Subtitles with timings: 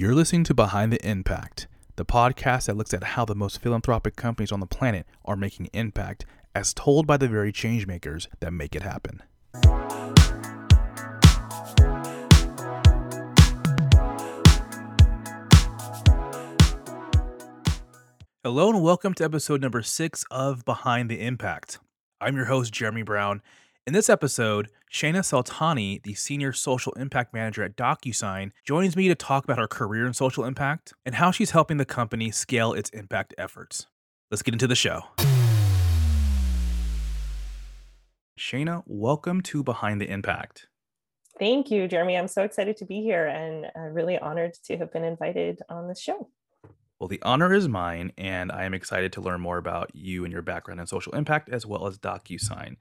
[0.00, 4.14] You're listening to Behind the Impact, the podcast that looks at how the most philanthropic
[4.14, 6.24] companies on the planet are making impact,
[6.54, 9.24] as told by the very changemakers that make it happen.
[18.44, 21.80] Hello and welcome to episode number six of Behind the Impact.
[22.20, 23.42] I'm your host, Jeremy Brown.
[23.88, 29.14] In this episode, Shana Saltani, the Senior Social Impact Manager at DocuSign, joins me to
[29.14, 32.90] talk about her career in social impact and how she's helping the company scale its
[32.90, 33.86] impact efforts.
[34.30, 35.04] Let's get into the show.
[38.38, 40.66] Shana, welcome to Behind the Impact.
[41.38, 42.18] Thank you, Jeremy.
[42.18, 45.88] I'm so excited to be here and uh, really honored to have been invited on
[45.88, 46.28] this show.
[47.00, 50.32] Well, the honor is mine, and I am excited to learn more about you and
[50.34, 52.76] your background in social impact as well as DocuSign.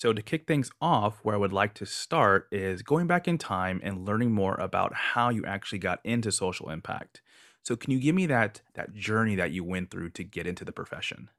[0.00, 3.38] So, to kick things off, where I would like to start is going back in
[3.38, 7.22] time and learning more about how you actually got into social impact.
[7.62, 10.64] So, can you give me that that journey that you went through to get into
[10.64, 11.30] the profession?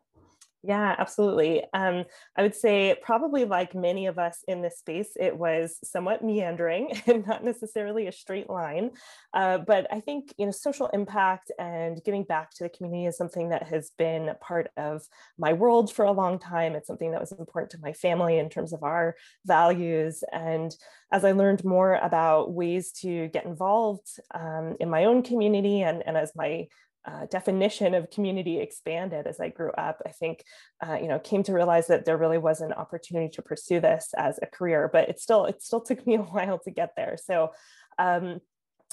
[0.63, 1.63] Yeah, absolutely.
[1.73, 2.05] Um,
[2.37, 7.01] I would say, probably like many of us in this space, it was somewhat meandering
[7.07, 8.91] and not necessarily a straight line.
[9.33, 13.17] Uh, but I think you know, social impact and giving back to the community is
[13.17, 15.01] something that has been part of
[15.39, 16.75] my world for a long time.
[16.75, 20.23] It's something that was important to my family in terms of our values.
[20.31, 20.75] And
[21.11, 26.03] as I learned more about ways to get involved um, in my own community, and,
[26.05, 26.67] and as my
[27.05, 30.01] uh, definition of community expanded as I grew up.
[30.05, 30.43] I think,
[30.85, 34.09] uh, you know, came to realize that there really was an opportunity to pursue this
[34.17, 37.17] as a career, but it still it still took me a while to get there.
[37.23, 37.51] So.
[37.99, 38.41] Um,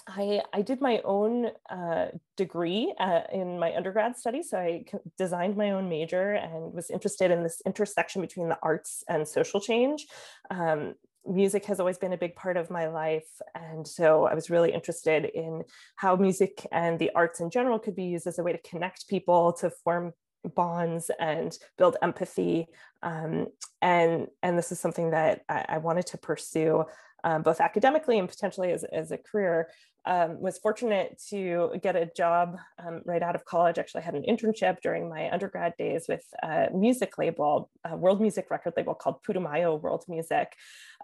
[0.07, 4.51] I, I did my own uh, degree uh, in my undergrad studies.
[4.51, 4.85] So I
[5.19, 9.61] designed my own major and was interested in this intersection between the arts and social
[9.61, 10.07] change.
[10.51, 10.95] Um,
[11.27, 13.29] music has always been a big part of my life.
[13.55, 15.65] And so I was really interested in
[15.97, 19.09] how music and the arts in general could be used as a way to connect
[19.09, 20.13] people, to form
[20.55, 22.69] bonds and build empathy.
[23.03, 23.49] Um,
[23.83, 26.85] and, and this is something that I, I wanted to pursue
[27.25, 29.69] um, both academically and potentially as, as a career.
[30.09, 33.77] Um, was fortunate to get a job um, right out of college.
[33.77, 38.19] Actually, I had an internship during my undergrad days with a music label, a world
[38.19, 40.55] music record label called Putumayo World Music.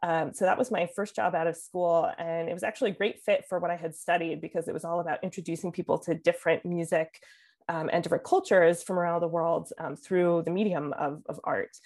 [0.03, 2.11] Um, so that was my first job out of school.
[2.17, 4.87] And it was actually a great fit for what I had studied because it was
[4.87, 7.21] all about introducing people to different music
[7.69, 11.77] um, and different cultures from around the world um, through the medium of, of art.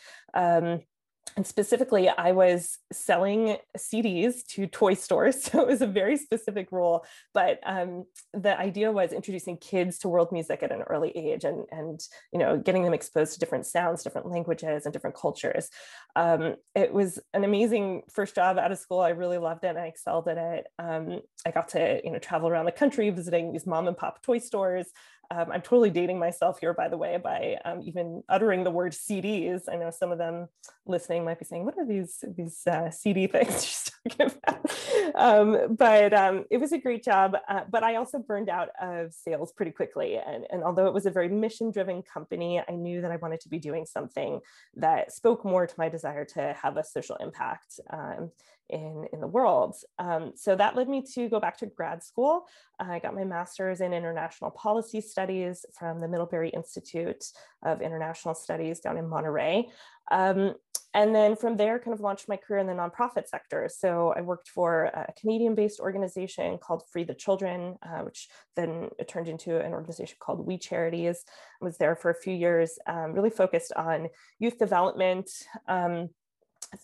[1.37, 6.72] And specifically i was selling cds to toy stores so it was a very specific
[6.72, 11.44] role but um, the idea was introducing kids to world music at an early age
[11.44, 12.00] and, and
[12.33, 15.71] you know getting them exposed to different sounds different languages and different cultures.
[16.16, 19.00] Um, it was an amazing first job out of school.
[19.00, 20.66] I really loved it and i excelled at it.
[20.78, 24.22] Um, i got to you know travel around the country visiting these mom and pop
[24.22, 24.89] toy stores
[25.31, 28.93] um, I'm totally dating myself here, by the way, by um, even uttering the word
[28.93, 29.62] CDs.
[29.71, 30.49] I know some of them
[30.87, 34.71] listening might be saying, "What are these these uh, CD things talking about?"
[35.15, 37.37] Um, but um, it was a great job.
[37.49, 41.07] Uh, but I also burned out of sales pretty quickly, and, and although it was
[41.07, 44.41] a very mission-driven company, I knew that I wanted to be doing something
[44.77, 48.31] that spoke more to my desire to have a social impact um,
[48.71, 49.77] in, in the world.
[49.99, 52.47] Um, so that led me to go back to grad school.
[52.79, 57.25] I got my master's in international policy studies from the Middlebury Institute
[57.63, 59.69] of International Studies down in Monterey.
[60.11, 60.55] Um,
[60.94, 63.69] and then from there, kind of launched my career in the nonprofit sector.
[63.72, 68.88] So I worked for a Canadian based organization called Free the Children, uh, which then
[69.06, 71.25] turned into an organization called We Charities.
[71.60, 75.31] I was there for a few years, um, really focused on youth development.
[75.66, 76.09] Um,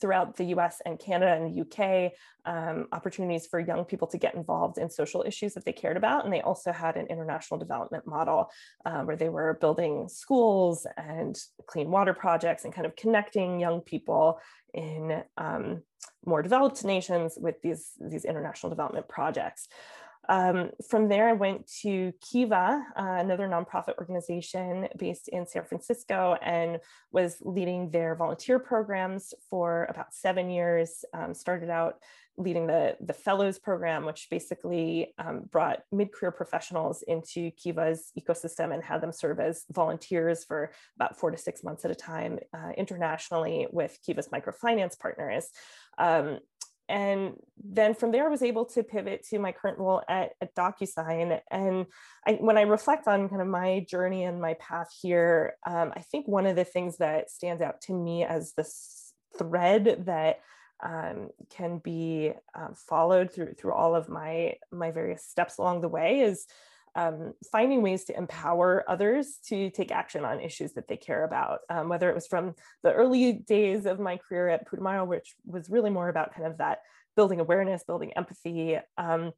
[0.00, 2.12] throughout the US and Canada and the UK,
[2.47, 6.25] um, opportunities for young people to get involved in social issues that they cared about.
[6.25, 8.50] And they also had an international development model
[8.84, 11.37] uh, where they were building schools and
[11.67, 14.39] clean water projects and kind of connecting young people
[14.73, 15.83] in um,
[16.27, 19.69] more developed nations with these, these international development projects.
[20.29, 26.37] Um, from there, I went to Kiva, uh, another nonprofit organization based in San Francisco,
[26.43, 26.79] and
[27.12, 31.05] was leading their volunteer programs for about seven years.
[31.12, 31.97] Um, started out
[32.37, 38.82] leading the, the fellows program, which basically um, brought mid-career professionals into Kiva's ecosystem and
[38.82, 42.70] had them serve as volunteers for about four to six months at a time uh,
[42.77, 45.49] internationally with Kiva's microfinance partners.
[45.97, 46.41] Um,
[46.88, 50.54] and then from there, I was able to pivot to my current role at, at
[50.54, 51.40] DocuSign.
[51.50, 51.86] And
[52.26, 56.00] I, when I reflect on kind of my journey and my path here, um, I
[56.00, 60.40] think one of the things that stands out to me as this thread that
[60.82, 65.88] um, can be um, followed through through all of my my various steps along the
[65.88, 66.46] way is
[66.96, 71.61] um, finding ways to empower others to take action on issues that they care about,
[71.69, 75.69] um, whether it was from the early days of my career at Putumayo, which was
[75.69, 76.79] really more about kind of that
[77.17, 79.32] building awareness, building empathy, um,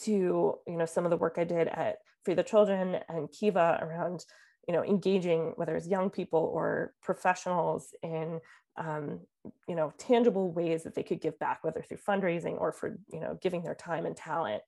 [0.00, 3.78] to you know some of the work I did at Free the Children and Kiva
[3.80, 4.24] around
[4.66, 8.40] you know engaging whether it's young people or professionals in
[8.76, 9.20] um,
[9.68, 13.20] you know tangible ways that they could give back whether through fundraising or for you
[13.20, 14.62] know giving their time and talent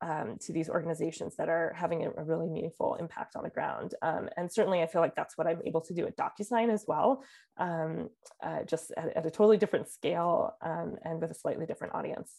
[0.00, 3.94] um, to these organizations that are having a, really meaningful impact on the ground.
[4.02, 6.84] Um, and certainly I feel like that's what I'm able to do at DocuSign as
[6.86, 7.22] well,
[7.58, 8.10] um,
[8.42, 12.32] uh, just at, at, a totally different scale um, and with a slightly different audience.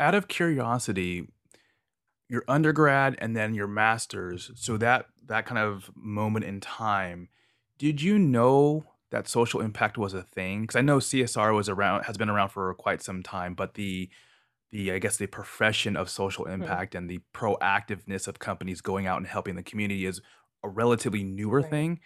[0.00, 1.28] Out of curiosity,
[2.28, 7.28] your undergrad and then your master's, so that that kind of moment in time,
[7.78, 10.62] did you know that social impact was a thing?
[10.62, 14.08] Because I know CSR was around, has been around for quite some time, but the
[14.72, 16.76] the I guess the profession of social Mhm.
[16.76, 20.20] impact and the proactiveness of companies going out and helping the community is
[20.64, 21.62] a relatively newer Right.
[21.62, 22.00] thing.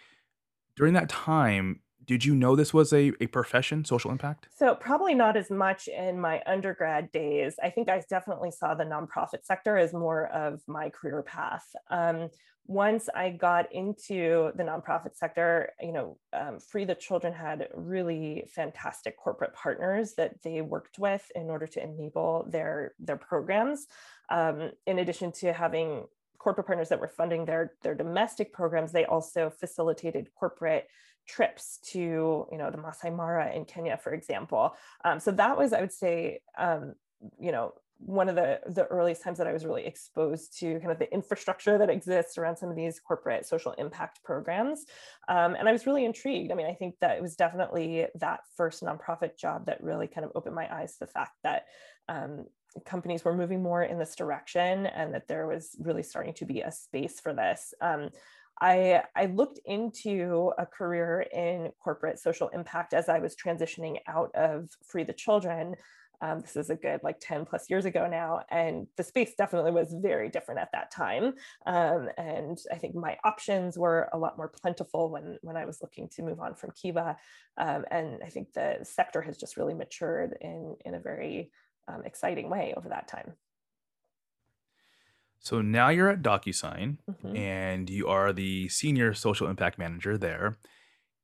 [0.75, 4.47] During that time, did you know this was a, a profession, social impact?
[4.55, 7.55] So probably not as much in my undergrad days.
[7.61, 11.65] I think I definitely saw the nonprofit sector as more of my career path.
[11.89, 12.29] Um,
[12.65, 18.45] once I got into the nonprofit sector, you know, um, Free the Children had really
[18.53, 23.87] fantastic corporate partners that they worked with in order to enable their their programs.
[24.29, 26.05] Um, in addition to having
[26.39, 30.87] corporate partners that were funding their their domestic programs, they also facilitated corporate
[31.27, 34.75] trips to you know the Masai Mara in Kenya, for example.
[35.03, 36.95] Um, so that was, I would say, um,
[37.39, 40.91] you know, one of the the earliest times that I was really exposed to kind
[40.91, 44.85] of the infrastructure that exists around some of these corporate social impact programs,
[45.27, 46.51] um, and I was really intrigued.
[46.51, 50.25] I mean, I think that it was definitely that first nonprofit job that really kind
[50.25, 51.65] of opened my eyes to the fact that
[52.09, 52.45] um,
[52.85, 56.61] companies were moving more in this direction and that there was really starting to be
[56.61, 57.73] a space for this.
[58.61, 64.33] I, I looked into a career in corporate social impact as I was transitioning out
[64.35, 65.75] of Free the Children.
[66.19, 69.71] Um, this is a good like 10 plus years ago now, and the space definitely
[69.71, 71.33] was very different at that time.
[71.67, 75.79] Um, and I think my options were a lot more plentiful when, when I was
[75.81, 77.17] looking to move on from Kiva.
[77.57, 81.51] Um, and I think the sector has just really matured in, in a very
[81.87, 83.33] um, exciting way over that time.
[85.39, 87.37] So now you're at DocuSign Mhm.
[87.37, 90.57] and you are the senior social impact manager there.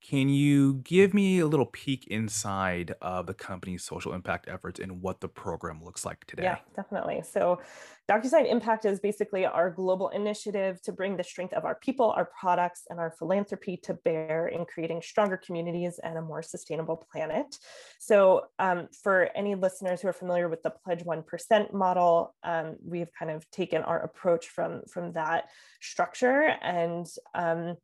[0.03, 5.01] Can you give me a little peek inside of the company's social impact efforts and
[5.01, 6.43] what the program looks like today?
[6.43, 7.21] Yeah, definitely.
[7.23, 7.61] So,
[8.09, 12.29] DocuSign Impact is basically our global initiative to bring the strength of our people, our
[12.37, 17.57] products, and our philanthropy to bear in creating stronger communities and a more sustainable planet.
[17.97, 23.09] So, um, for any listeners who are familiar with the Pledge 1% model, um, we've
[23.17, 25.45] kind of taken our approach from, from that
[25.79, 27.77] structure and um,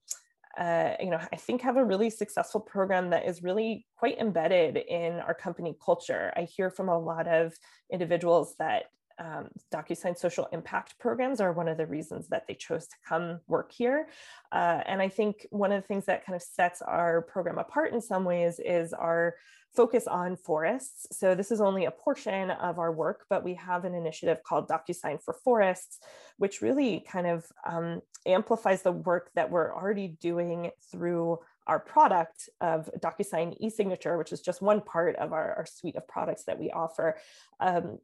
[0.59, 4.75] uh, you know, I think have a really successful program that is really quite embedded
[4.75, 6.33] in our company culture.
[6.35, 7.53] I hear from a lot of
[7.91, 8.83] individuals that
[9.19, 13.39] um, DocuSign social impact programs are one of the reasons that they chose to come
[13.47, 14.07] work here.
[14.51, 17.93] Uh, and I think one of the things that kind of sets our program apart
[17.93, 19.35] in some ways is our
[19.75, 21.05] focus on forests.
[21.11, 24.67] So this is only a portion of our work, but we have an initiative called
[24.67, 25.99] DocuSign for Forests,
[26.37, 32.49] which really kind of um, amplifies the work that we're already doing through our product
[32.61, 36.59] of DocuSign e-signature, which is just one part of our, our suite of products that
[36.59, 37.17] we offer.
[37.59, 37.99] Um,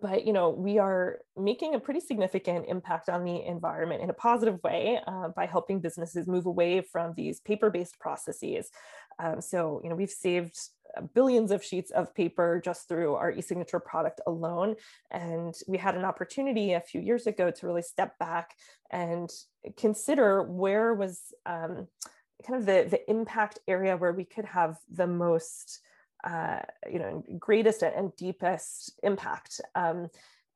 [0.00, 4.14] but you know we are making a pretty significant impact on the environment in a
[4.14, 8.70] positive way uh, by helping businesses move away from these paper-based processes.
[9.18, 10.58] Um, so you know we've saved
[11.14, 14.74] billions of sheets of paper just through our e-signature product alone
[15.10, 18.54] and we had an opportunity a few years ago to really step back
[18.90, 19.30] and
[19.76, 21.86] consider where was um,
[22.46, 25.80] kind of the, the impact area where we could have the most
[26.24, 26.60] uh,
[26.90, 29.60] you know, greatest and deepest impact.
[29.74, 30.10] Um,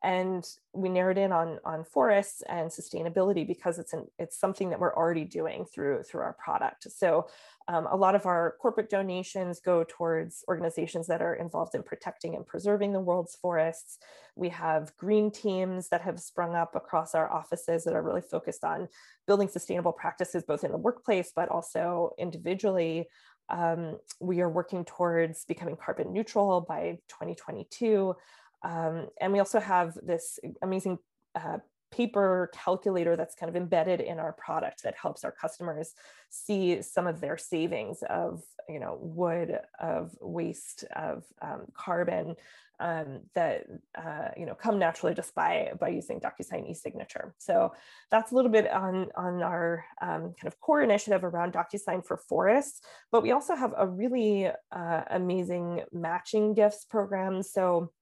[0.04, 4.80] and we narrowed in on on forests and sustainability because it's an it's something that
[4.80, 6.90] we're already doing through through our product.
[6.90, 7.28] So
[7.68, 12.34] um, a lot of our corporate donations go towards organizations that are involved in protecting
[12.34, 13.98] and preserving the world's forests.
[14.34, 18.64] We have green teams that have sprung up across our offices that are really focused
[18.64, 18.88] on
[19.26, 23.06] building sustainable practices both in the workplace but also individually
[23.48, 28.14] um, we are working towards becoming carbon neutral by 2022.
[28.62, 30.98] Um, and we also have this amazing
[31.34, 31.58] uh,
[31.92, 35.92] paper calculator that's kind of embedded in our product that helps our customers
[36.30, 42.34] see some of their savings of you know wood of waste of um, carbon
[42.82, 43.64] um, that
[43.96, 47.34] uh, you know come naturally just by by using DocuSign e-signature.
[47.38, 47.72] So
[48.10, 52.16] that's a little bit on on our um, kind of core initiative around DocuSign for
[52.16, 52.80] forests.
[53.12, 57.42] But we also have a really uh, amazing matching gifts program.
[57.42, 57.92] So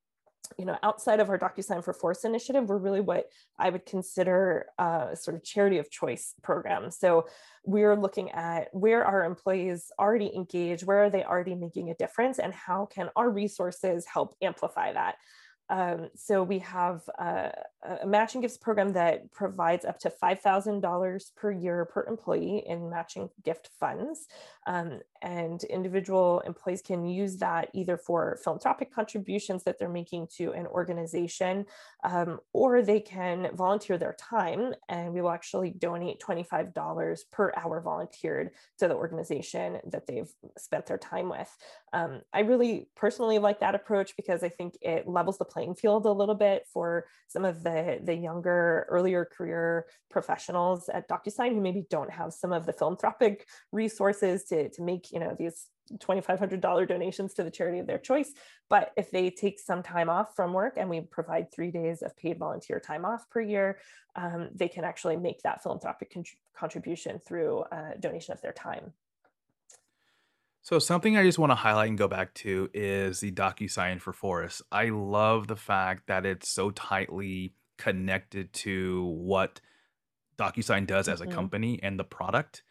[0.59, 3.27] you know, outside of our DocuSign for Forests initiative, we're really what
[3.59, 6.91] I would consider a sort of charity of choice program.
[6.91, 7.27] So
[7.65, 12.39] we're looking at where our employees already engaged, where are they already making a difference,
[12.39, 15.17] and how can our resources help amplify that.
[15.71, 21.51] Um, so we have a, a, matching gifts program that provides up to $5,000 per
[21.51, 24.27] year per employee in matching gift funds.
[24.67, 30.53] Um, and individual employees can use that either for philanthropic contributions that they're making to
[30.53, 31.67] an organization,
[32.05, 37.81] um, or they can volunteer their time and we will actually donate $25 per hour
[37.81, 41.55] volunteered to the organization that they've spent their time with.
[41.93, 46.07] Um, I really personally like that approach because I think it levels the playing field
[46.07, 47.70] a little bit for some of the,
[48.03, 53.47] the younger, earlier career professionals at DocuSign who maybe don't have some of the philanthropic
[53.73, 55.67] resources to, to make you know these
[55.99, 58.33] $2,500 donations to the charity of their choice.
[58.69, 62.17] But if they take some time off from work and we provide three days of
[62.17, 63.79] paid volunteer time off per year,
[64.17, 66.25] um, they can actually make that philanthropic con-
[66.57, 68.93] contribution through a donation of their time.
[70.63, 74.13] So something I just want to highlight and go back to is the DocuSign for
[74.13, 74.61] Forests.
[74.71, 79.61] I love the fact that it's so tightly connected to what
[80.39, 81.33] DocuSign does as a Mhm.
[81.33, 82.63] company and the product.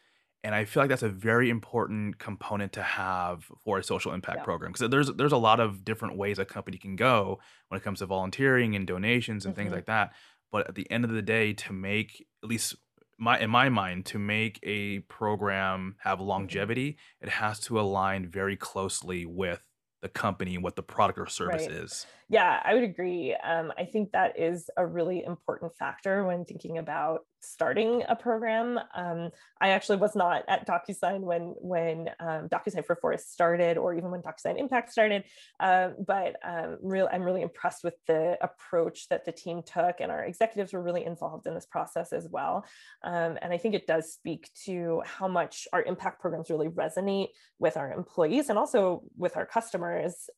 [0.43, 4.37] And I feel like that's a very important component to have for a social impact
[4.39, 4.43] Yeah.
[4.45, 7.83] program because there's there's a lot of different ways a company can go when it
[7.83, 9.75] comes to volunteering and donations and things Mhm.
[9.75, 10.13] like that.
[10.51, 12.75] But at the end of the day, to make at least
[13.17, 16.27] my in my mind, to make a program have Mhm.
[16.27, 19.61] longevity, it has to align very closely with
[20.01, 21.71] the company and what the product or service Right.
[21.71, 22.07] is.
[22.31, 23.35] Yeah, I would agree.
[23.43, 28.79] Um, I think that is a really important factor when thinking about starting a program.
[28.95, 29.31] Um,
[29.61, 34.11] I actually was not at DocuSign when when um, DocuSign for Forest started, or even
[34.11, 35.23] when DocuSign Impact started.
[35.59, 40.11] Um, but um, real, I'm really impressed with the approach that the team took, and
[40.11, 42.65] our executives were really involved in this process as well.
[43.03, 47.29] Um, and I think it does speak to how much our impact programs really resonate
[47.57, 50.29] with our employees and also with our customers.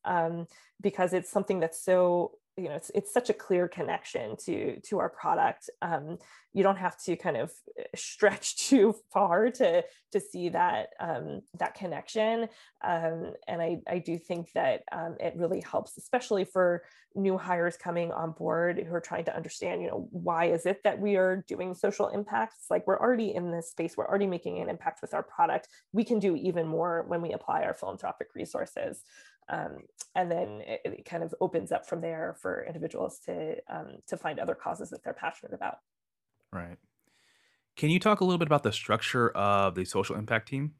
[0.82, 4.98] Because it's something that's so you know it's, it's such a clear connection to to
[4.98, 6.18] our product um,
[6.54, 11.40] you don't have to kind of eh, stretch too far to to see that um,
[11.58, 12.48] that connection.
[12.84, 16.82] Um, and I, I do think that um, it really helps especially for
[17.14, 20.82] new hires coming on board who are trying to understand you know why is it
[20.82, 24.60] that we are doing social impacts like we're already in this space we're already making
[24.60, 25.68] an impact with our product.
[25.92, 29.02] We can do even more when we apply our philanthropic resources
[29.48, 29.78] um,
[30.14, 34.16] and then it, it, kind of opens up from there for individuals to um, to
[34.16, 35.76] find other causes that they're passionate about.
[36.52, 36.76] Right.
[37.76, 40.74] Can you talk a little bit about the structure of the social impact team?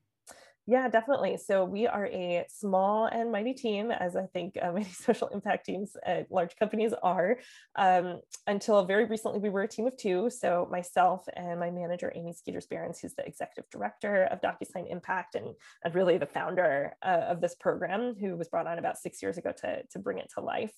[0.66, 1.38] Yeah, definitely.
[1.38, 5.66] So we are a small and mighty team, as I think uh, many social impact
[5.66, 7.38] teams at large companies are.
[7.74, 10.30] Um, until very recently, we were a team of two.
[10.30, 15.34] So myself and my manager, Amy Skeeters Behrens, who's the executive director of DocuSign Impact
[15.34, 15.48] and,
[15.84, 19.38] and really the founder uh, of this program, who was brought on about six years
[19.38, 20.72] ago to, to bring it to life.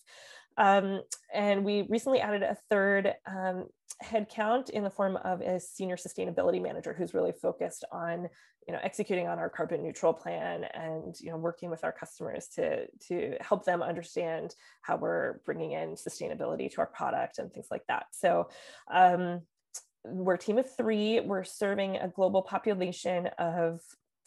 [0.57, 3.67] Um, and we recently added a third um,
[4.11, 8.29] headcount in the form of a senior sustainability manager who's really focused on
[8.67, 12.49] you know executing on our carbon neutral plan and you know working with our customers
[12.49, 17.67] to to help them understand how we're bringing in sustainability to our product and things
[17.71, 18.07] like that.
[18.13, 18.49] So
[18.93, 19.43] um,
[20.05, 21.21] we're a team of three.
[21.21, 23.81] We're serving a global population of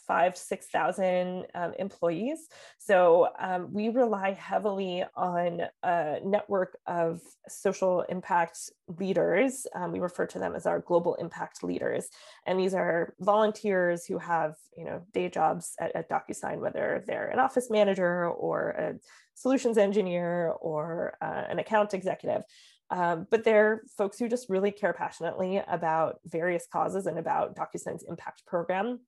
[0.07, 2.47] five to 6,000 um, employees.
[2.79, 9.67] So um, we rely heavily on a network of social impact leaders.
[9.75, 12.07] Um, we refer to them as our global impact leaders.
[12.45, 17.27] And these are volunteers who have, you know, day jobs at, at DocuSign, whether they're
[17.27, 18.93] an office manager or a
[19.35, 22.43] solutions engineer or uh, an account executive.
[22.89, 28.05] Um, but they're folks who just really care passionately about various causes and about DocuSign's
[28.07, 29.01] impact program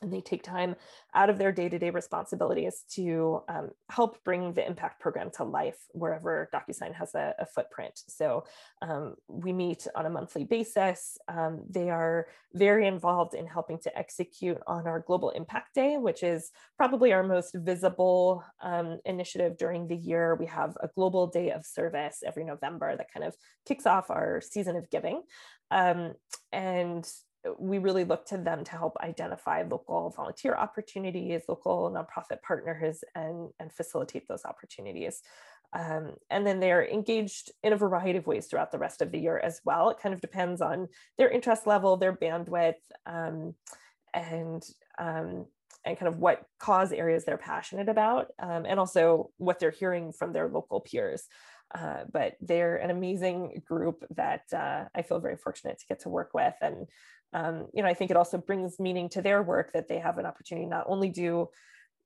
[0.00, 0.74] and they take time
[1.14, 6.48] out of their day-to-day responsibilities to um, help bring the impact program to life wherever
[6.52, 8.00] DocuSign has a, a footprint.
[8.08, 8.44] So
[8.80, 11.18] um, we meet on a monthly basis.
[11.28, 16.22] Um, they are very involved in helping to execute on our Global Impact Day, which
[16.22, 20.34] is probably our most visible um, initiative during the year.
[20.34, 23.34] We have a global day of service every November that kind of
[23.66, 25.22] kicks off our season of giving.
[25.70, 26.14] Um,
[26.52, 27.08] and
[27.58, 33.50] we really look to them to help identify local volunteer opportunities, local nonprofit partners, and,
[33.58, 35.22] and facilitate those opportunities.
[35.74, 39.18] Um, and then they're engaged in a variety of ways throughout the rest of the
[39.18, 39.90] year as well.
[39.90, 42.74] It kind of depends on their interest level, their bandwidth,
[43.06, 43.54] um,
[44.12, 44.62] and
[44.98, 45.46] um,
[45.84, 50.12] and kind of what cause areas they're passionate about, um, and also what they're hearing
[50.12, 51.24] from their local peers.
[51.74, 56.10] Uh, but they're an amazing group that uh, I feel very fortunate to get to
[56.10, 56.86] work with, and
[57.32, 60.18] um, you know, I think it also brings meaning to their work that they have
[60.18, 61.48] an opportunity not only do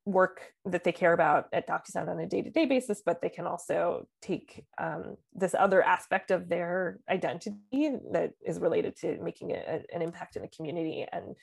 [0.07, 4.07] work that they care about at DocuSign on a day-to-day basis, but they can also
[4.23, 10.03] take um, this other aspect of their identity that is related to making a, an
[10.03, 11.35] impact in the community and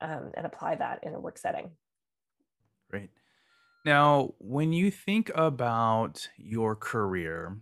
[0.00, 1.70] um, and apply that in a work setting.
[2.90, 3.10] Great.
[3.84, 7.56] Now, when you think about your career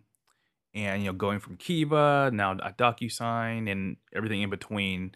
[0.74, 5.12] and you know going from Kiva now DocuSign and everything in between,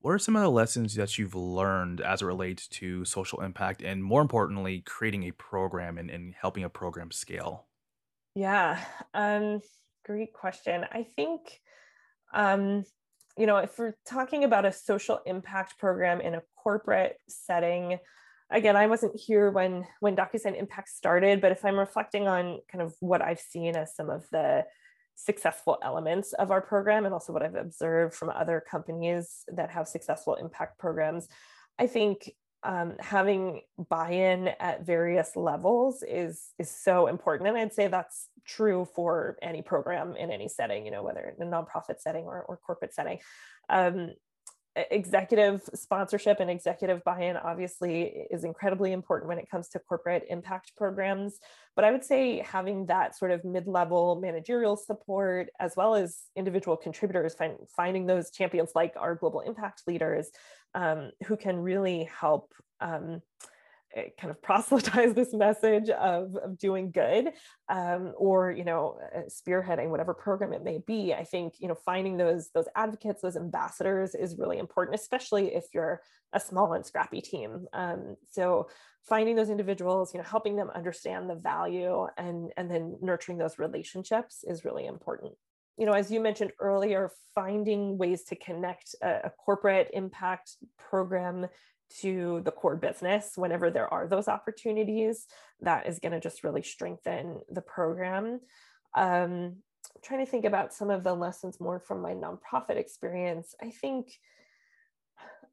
[0.00, 3.82] what are some of the lessons that you've learned as it relates to social impact
[3.82, 7.66] and more importantly, creating a program and, and helping a program scale?
[8.34, 8.78] Yeah,
[9.14, 9.60] um,
[10.04, 10.84] great question.
[10.92, 11.60] I think,
[12.32, 12.84] um,
[13.36, 17.98] you know, if we're talking about a social impact program in a corporate setting,
[18.50, 22.82] again, I wasn't here when when DocuSign Impact started, but if I'm reflecting on kind
[22.82, 24.64] of what I've seen as some of the
[25.18, 29.88] successful elements of our program and also what I've observed from other companies that have
[29.88, 31.28] successful impact programs.
[31.78, 32.30] I think
[32.62, 38.84] um, having buy-in at various levels is is so important and i'd say that's true
[38.96, 42.56] for any program in any setting you know whether in a nonprofit setting or, or
[42.56, 43.18] corporate setting
[43.68, 44.10] um,
[44.76, 50.72] executive sponsorship and executive buy-in obviously is incredibly important when it comes to corporate impact
[50.76, 51.38] programs.
[51.74, 56.76] But i would say having that sort of mid-level managerial support as well as individual
[56.76, 60.30] contributors find, finding those champions like our global impact leaders
[60.74, 63.20] um, who can really help um,
[63.94, 67.30] kind of proselytize this message of, of doing good
[67.68, 71.14] um, or you know uh, spearheading whatever program it may be.
[71.14, 75.64] I think you know finding those those advocates those ambassadors is really important especially if
[75.74, 76.00] you're
[76.32, 77.66] a small and scrappy team.
[77.72, 78.68] Um, so
[79.08, 83.58] finding those individuals you know helping them understand the value and and then nurturing those
[83.58, 85.32] relationships is really important.
[85.76, 91.46] You know, as you mentioned earlier, finding ways to connect a, a, corporate impact program
[92.00, 95.26] to the core business whenever there are those opportunities
[95.60, 98.40] that is going to just really strengthen the program.
[98.94, 99.56] Um,
[100.02, 104.12] trying to think about some of the lessons more from my nonprofit experience i think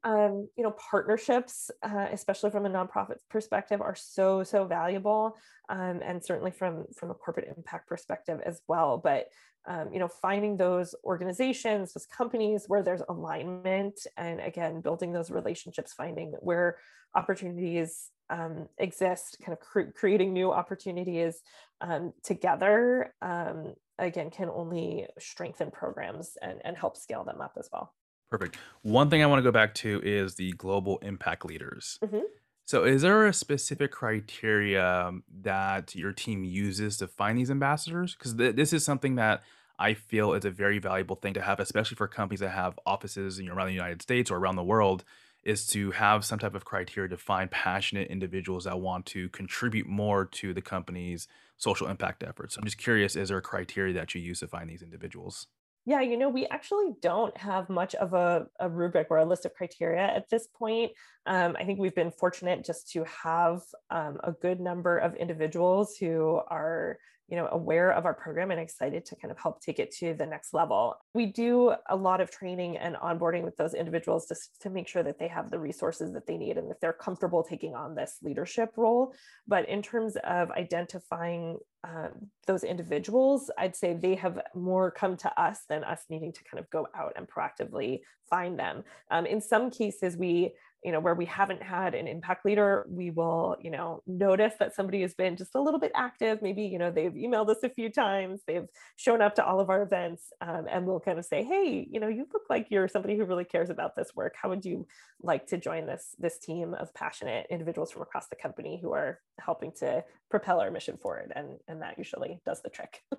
[0.04, 5.36] um, you know partnerships uh, especially from a nonprofit perspective are so so valuable
[5.68, 8.98] um, and certainly from from a corporate impact perspective as well.
[8.98, 9.28] But
[9.66, 15.30] um, you know finding those organizations those companies where there's alignment and again building those
[15.30, 16.76] relationships finding where
[17.14, 21.40] opportunities um, exist kind of cre- creating new opportunities
[21.80, 27.68] um, together um, again can only strengthen programs and, and help scale them up as
[27.72, 27.92] well
[28.30, 28.56] Perfect.
[28.82, 31.98] One thing I want to go back to is the global impact leaders.
[32.02, 32.24] Mhm.
[32.64, 35.12] So, is there a specific criteria
[35.42, 38.14] that your team uses to find these ambassadors?
[38.16, 39.44] Because th- this is something that
[39.78, 43.38] I feel is a very valuable thing to have, especially for companies that have offices
[43.38, 45.04] you know, around the United States or around the world,
[45.44, 49.86] is to have some type of criteria to find passionate individuals that want to contribute
[49.86, 52.54] more to the company's social impact efforts.
[52.54, 55.46] So I'm just curious, is there a criteria that you use to find these individuals?
[55.88, 59.46] Yeah, you know, we actually don't have much of a, a rubric or a list
[59.46, 60.90] of criteria at this point.
[61.26, 65.96] Um, I think we've been fortunate just to have um, a good number of individuals
[65.96, 69.78] who are you know aware of our program and excited to kind of help take
[69.78, 73.74] it to the next level we do a lot of training and onboarding with those
[73.74, 76.80] individuals just to make sure that they have the resources that they need and that
[76.80, 79.12] they're comfortable taking on this leadership role
[79.46, 82.10] but in terms of identifying um,
[82.46, 86.58] those individuals i'd say they have more come to us than us needing to kind
[86.58, 88.84] of go out and proactively find them.
[89.10, 90.52] Um, in some cases we
[90.86, 94.72] you know where we haven't had an impact leader we will you know notice that
[94.72, 96.40] somebody has been just a little bit active.
[96.40, 99.68] Maybe you know they've emailed us a few times they've shown up to all of
[99.68, 102.86] our events um, and we'll kind of say hey you know you look like you're
[102.86, 104.34] somebody who really cares about this work.
[104.40, 104.86] How would you
[105.20, 109.18] like to join this this team of passionate individuals from across the company who are
[109.40, 111.32] helping to propel our mission forward?
[111.34, 113.02] And and that usually does the trick.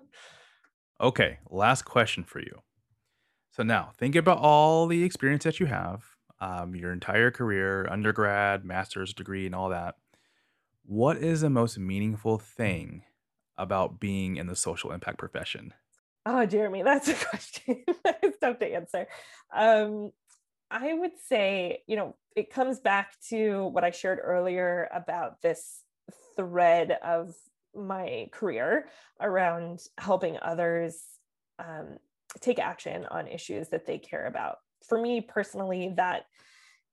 [1.00, 2.60] Okay last question for you.
[3.52, 8.64] So now think about all the experience that you have um, your entire career, undergrad,
[8.64, 9.96] master's degree, and all that.
[10.84, 13.02] What is the most meaningful thing
[13.56, 15.74] about being in the social impact profession?
[16.24, 17.84] Oh, Jeremy, that's a question.
[18.22, 19.06] it's tough to answer.
[19.54, 20.12] Um,
[20.70, 25.82] I would say, you know, it comes back to what I shared earlier about this
[26.36, 27.34] thread of
[27.74, 28.88] my career
[29.20, 31.00] around helping others
[31.58, 31.96] um,
[32.40, 36.26] take action on issues that they care about for me personally, that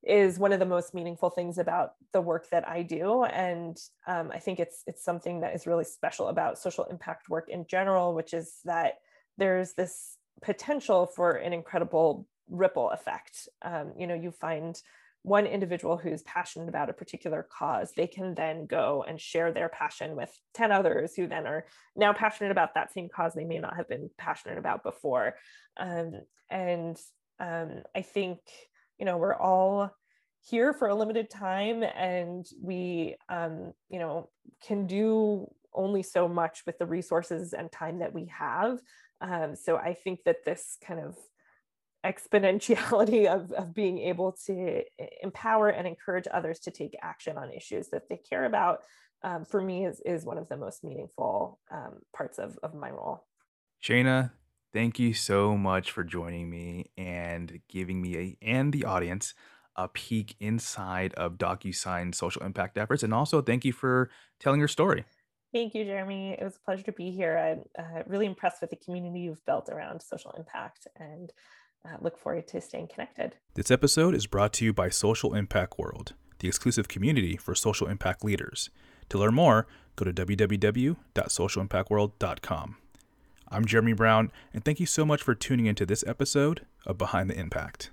[0.03, 3.23] is one of the most meaningful things about the work that I do.
[3.23, 7.49] And um, I think it's it's something that is really special about social impact work
[7.49, 8.95] in general, which is that
[9.37, 13.47] there's this potential for an incredible ripple effect.
[13.63, 14.79] Um, you know, you find
[15.25, 19.69] one individual who's passionate about a particular cause, they can then go and share their
[19.69, 23.57] passion with 10 others who then are now passionate about that same cause they may
[23.57, 25.33] not have been passionate about before.
[25.77, 26.11] Um,
[26.51, 26.95] and
[27.39, 28.39] um, I think,
[28.97, 29.91] you know, we're all
[30.47, 34.29] here for a limited time and we, um, you know,
[34.65, 38.79] can do only so much with the resources and time that we have.
[39.21, 41.17] Um, so I think that this kind of
[42.05, 44.83] exponentiality of, of being able to
[45.21, 48.79] empower and encourage others to take action on issues that they care about
[49.23, 52.91] um, for me is, is one of the most meaningful um, parts of, of my
[52.91, 53.25] role.
[53.83, 54.31] Shana,
[54.75, 59.33] Thank you so much for joining me and giving me a, and the audience
[59.77, 63.01] a peek inside of DocuSign social impact efforts.
[63.01, 65.05] And also, thank you for telling your story.
[65.53, 66.35] Thank you, Jeremy.
[66.37, 67.37] It was a pleasure to be here.
[67.37, 71.31] I'm uh, really impressed with the community you've built around social impact and
[71.87, 73.37] uh, look forward to staying connected.
[73.53, 77.87] This episode is brought to you by Social Impact World, the exclusive community for social
[77.87, 78.69] impact leaders.
[79.07, 82.75] To learn more, go to www.socialimpactworld.com.
[83.49, 87.29] I'm Jeremy Brown, and thank you so much for tuning into this episode of Behind
[87.29, 87.91] the Impact.